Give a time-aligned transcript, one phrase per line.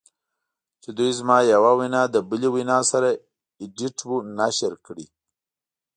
[0.81, 3.09] چې دوی زما یوه وینا له بلې وینا سره
[3.61, 5.07] ایډیټ و نشر کړې